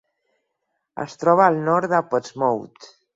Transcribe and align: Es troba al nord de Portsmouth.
Es 1.03 1.13
troba 1.23 1.45
al 1.49 1.59
nord 1.67 1.91
de 1.93 1.99
Portsmouth. 2.15 2.89